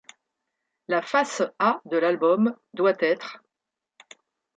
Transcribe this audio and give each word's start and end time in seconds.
La 0.87 1.03
face 1.03 1.43
A 1.59 1.79
de 1.85 1.95
l'album 1.97 2.57
doit 2.73 2.95
être'. 3.01 3.43